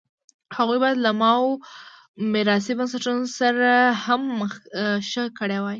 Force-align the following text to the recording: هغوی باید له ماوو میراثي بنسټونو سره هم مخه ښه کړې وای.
هغوی 0.57 0.79
باید 0.83 0.97
له 1.05 1.11
ماوو 1.21 1.61
میراثي 2.31 2.73
بنسټونو 2.79 3.23
سره 3.39 3.69
هم 4.05 4.21
مخه 4.39 4.59
ښه 5.09 5.23
کړې 5.37 5.59
وای. 5.61 5.69